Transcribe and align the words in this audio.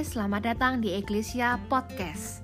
Selamat 0.00 0.56
datang 0.56 0.80
di 0.80 0.96
Eglesia 0.96 1.60
Podcast. 1.68 2.40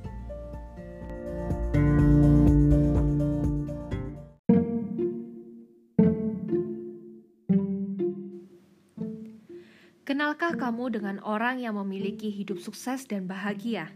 Kenalkah 10.04 10.52
kamu 10.52 11.00
dengan 11.00 11.16
orang 11.24 11.56
yang 11.56 11.80
memiliki 11.80 12.28
hidup 12.28 12.60
sukses 12.60 13.08
dan 13.08 13.24
bahagia? 13.24 13.88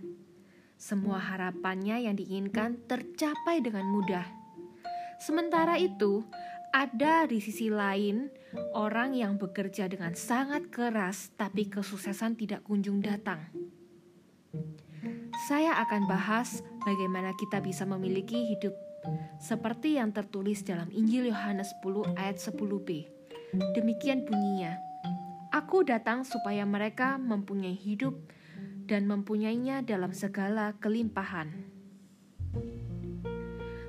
Semua 0.81 1.21
harapannya 1.21 2.09
yang 2.09 2.17
diinginkan 2.17 2.81
tercapai 2.89 3.61
dengan 3.61 3.85
mudah. 3.85 4.25
Sementara 5.21 5.77
itu, 5.77 6.25
ada 6.71 7.27
di 7.27 7.43
sisi 7.43 7.67
lain 7.67 8.31
orang 8.79 9.15
yang 9.15 9.35
bekerja 9.35 9.91
dengan 9.91 10.15
sangat 10.15 10.71
keras, 10.71 11.35
tapi 11.35 11.67
kesuksesan 11.67 12.39
tidak 12.39 12.63
kunjung 12.63 13.03
datang. 13.03 13.43
Saya 15.51 15.83
akan 15.83 16.07
bahas 16.07 16.63
bagaimana 16.87 17.35
kita 17.35 17.59
bisa 17.59 17.83
memiliki 17.83 18.55
hidup 18.55 18.71
seperti 19.43 19.99
yang 19.99 20.15
tertulis 20.15 20.63
dalam 20.63 20.87
Injil 20.95 21.27
Yohanes 21.27 21.75
10 21.83 22.15
ayat 22.15 22.39
10b. 22.39 23.11
Demikian 23.75 24.31
bunyinya, 24.31 24.79
Aku 25.51 25.83
datang 25.83 26.23
supaya 26.23 26.63
mereka 26.63 27.19
mempunyai 27.19 27.75
hidup 27.75 28.15
dan 28.87 29.11
mempunyainya 29.11 29.83
dalam 29.83 30.15
segala 30.15 30.79
kelimpahan. 30.79 31.51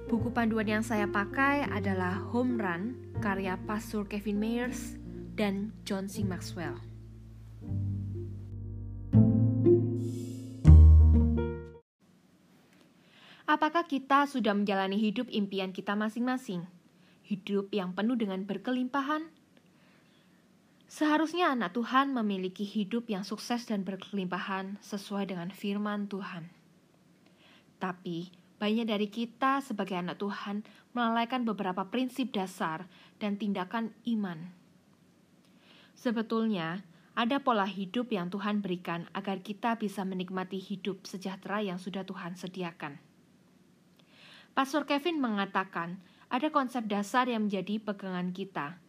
Buku 0.10 0.34
panduan 0.34 0.66
yang 0.66 0.82
saya 0.82 1.06
pakai 1.06 1.70
adalah 1.70 2.26
Home 2.34 2.58
Run 2.58 3.14
karya 3.22 3.54
Pastor 3.70 4.10
Kevin 4.10 4.42
Mayers 4.42 4.98
dan 5.38 5.78
John 5.86 6.10
C. 6.10 6.26
Maxwell. 6.26 6.82
Apakah 13.52 13.84
kita 13.84 14.32
sudah 14.32 14.56
menjalani 14.56 14.96
hidup 14.96 15.28
impian 15.28 15.76
kita 15.76 15.92
masing-masing? 15.92 16.64
Hidup 17.28 17.68
yang 17.76 17.92
penuh 17.92 18.16
dengan 18.16 18.48
berkelimpahan? 18.48 19.28
Seharusnya 20.88 21.52
anak 21.52 21.76
Tuhan 21.76 22.16
memiliki 22.16 22.64
hidup 22.64 23.12
yang 23.12 23.28
sukses 23.28 23.68
dan 23.68 23.84
berkelimpahan 23.84 24.80
sesuai 24.80 25.36
dengan 25.36 25.52
firman 25.52 26.08
Tuhan. 26.08 26.48
Tapi, 27.76 28.32
banyak 28.56 28.88
dari 28.88 29.12
kita 29.12 29.60
sebagai 29.60 30.00
anak 30.00 30.24
Tuhan 30.24 30.64
melalaikan 30.96 31.44
beberapa 31.44 31.92
prinsip 31.92 32.32
dasar 32.32 32.88
dan 33.20 33.36
tindakan 33.36 33.92
iman. 34.08 34.48
Sebetulnya, 36.00 36.88
ada 37.20 37.44
pola 37.44 37.68
hidup 37.68 38.16
yang 38.16 38.32
Tuhan 38.32 38.64
berikan 38.64 39.12
agar 39.12 39.44
kita 39.44 39.76
bisa 39.76 40.08
menikmati 40.08 40.56
hidup 40.56 41.04
sejahtera 41.04 41.60
yang 41.60 41.84
sudah 41.84 42.08
Tuhan 42.08 42.40
sediakan. 42.40 43.11
Pastor 44.52 44.84
Kevin 44.84 45.24
mengatakan, 45.24 46.02
ada 46.28 46.52
konsep 46.52 46.88
dasar 46.88 47.28
yang 47.28 47.48
menjadi 47.48 47.80
pegangan 47.80 48.36
kita. 48.36 48.80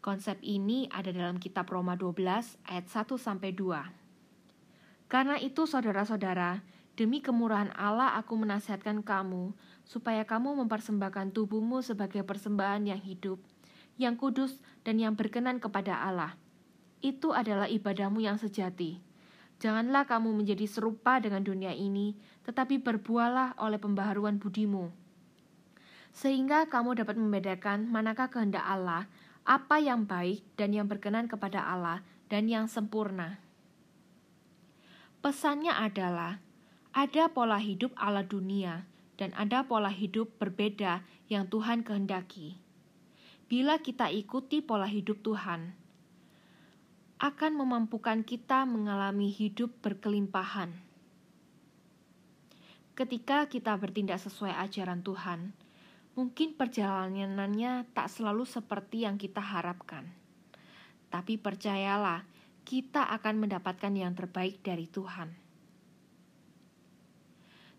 Konsep 0.00 0.40
ini 0.40 0.88
ada 0.88 1.12
dalam 1.12 1.36
kitab 1.36 1.68
Roma 1.68 1.96
12 1.96 2.60
ayat 2.64 2.86
1 2.88 3.20
sampai 3.20 3.52
2. 3.52 5.12
Karena 5.12 5.36
itu 5.36 5.68
saudara-saudara, 5.68 6.64
Demi 7.00 7.24
kemurahan 7.24 7.72
Allah 7.80 8.12
aku 8.20 8.36
menasihatkan 8.36 9.00
kamu, 9.00 9.56
supaya 9.88 10.20
kamu 10.28 10.52
mempersembahkan 10.60 11.32
tubuhmu 11.32 11.80
sebagai 11.80 12.20
persembahan 12.20 12.84
yang 12.92 13.00
hidup, 13.00 13.40
yang 13.96 14.20
kudus, 14.20 14.60
dan 14.84 15.00
yang 15.00 15.16
berkenan 15.16 15.64
kepada 15.64 15.96
Allah. 15.96 16.36
Itu 17.00 17.32
adalah 17.32 17.72
ibadahmu 17.72 18.20
yang 18.20 18.36
sejati. 18.36 19.00
Janganlah 19.64 20.04
kamu 20.04 20.44
menjadi 20.44 20.68
serupa 20.68 21.16
dengan 21.24 21.40
dunia 21.40 21.72
ini, 21.72 22.20
tetapi 22.44 22.84
berbualah 22.84 23.56
oleh 23.56 23.80
pembaharuan 23.80 24.36
budimu. 24.36 24.99
Sehingga 26.10 26.66
kamu 26.66 27.00
dapat 27.00 27.16
membedakan 27.16 27.86
manakah 27.86 28.28
kehendak 28.28 28.66
Allah, 28.66 29.06
apa 29.46 29.80
yang 29.80 30.04
baik 30.04 30.44
dan 30.54 30.74
yang 30.74 30.90
berkenan 30.90 31.30
kepada 31.30 31.64
Allah, 31.64 32.04
dan 32.30 32.46
yang 32.46 32.70
sempurna. 32.70 33.42
Pesannya 35.20 35.74
adalah, 35.74 36.40
ada 36.90 37.30
pola 37.30 37.60
hidup 37.60 37.94
ala 37.94 38.26
dunia 38.26 38.88
dan 39.20 39.36
ada 39.36 39.62
pola 39.62 39.92
hidup 39.92 40.40
berbeda 40.40 41.04
yang 41.28 41.46
Tuhan 41.46 41.84
kehendaki. 41.84 42.56
Bila 43.46 43.78
kita 43.78 44.08
ikuti 44.08 44.64
pola 44.64 44.88
hidup 44.88 45.20
Tuhan, 45.20 45.76
akan 47.20 47.52
memampukan 47.52 48.24
kita 48.24 48.64
mengalami 48.64 49.28
hidup 49.28 49.68
berkelimpahan. 49.84 50.72
Ketika 52.96 53.44
kita 53.44 53.76
bertindak 53.76 54.24
sesuai 54.24 54.56
ajaran 54.56 55.04
Tuhan, 55.04 55.52
mungkin 56.20 56.52
perjalanannya 56.52 57.88
tak 57.96 58.12
selalu 58.12 58.44
seperti 58.44 59.08
yang 59.08 59.16
kita 59.16 59.40
harapkan. 59.40 60.04
Tapi 61.08 61.40
percayalah, 61.40 62.28
kita 62.68 63.08
akan 63.08 63.40
mendapatkan 63.40 63.88
yang 63.96 64.12
terbaik 64.12 64.60
dari 64.60 64.84
Tuhan. 64.84 65.32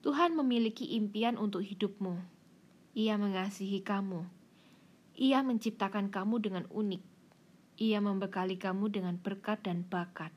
Tuhan 0.01 0.34
memiliki 0.34 0.97
impian 0.97 1.38
untuk 1.38 1.62
hidupmu. 1.62 2.18
Ia 2.97 3.22
mengasihi 3.22 3.85
kamu. 3.85 4.25
Ia 5.22 5.46
menciptakan 5.46 6.09
kamu 6.09 6.41
dengan 6.41 6.66
unik. 6.74 7.03
Ia 7.78 8.01
membekali 8.01 8.57
kamu 8.57 8.90
dengan 8.90 9.22
berkat 9.22 9.69
dan 9.69 9.85
bakat. 9.85 10.34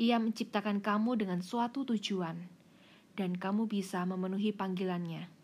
Ia 0.00 0.16
menciptakan 0.16 0.80
kamu 0.80 1.20
dengan 1.20 1.44
suatu 1.44 1.84
tujuan, 1.84 2.40
dan 3.20 3.36
kamu 3.36 3.68
bisa 3.68 4.00
memenuhi 4.08 4.56
panggilannya. 4.56 5.37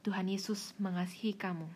Tuhan 0.00 0.32
Yesus 0.32 0.72
mengasihi 0.80 1.36
kamu. 1.36 1.68